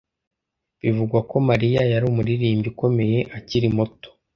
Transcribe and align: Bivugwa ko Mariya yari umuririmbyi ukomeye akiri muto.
Bivugwa 0.81 1.19
ko 1.29 1.35
Mariya 1.49 1.81
yari 1.91 2.05
umuririmbyi 2.11 2.67
ukomeye 2.73 3.19
akiri 3.37 3.67
muto. 3.77 4.09